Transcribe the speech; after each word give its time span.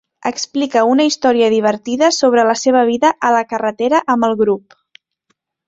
Explica 0.27 0.81
una 0.91 1.05
història 1.09 1.49
divertida 1.55 2.09
sobre 2.17 2.47
la 2.49 2.57
seva 2.63 2.83
vida 2.91 3.13
a 3.29 3.33
la 3.37 3.45
carretera 3.55 4.03
amb 4.15 4.31
el 4.31 4.37
grup. 4.43 4.77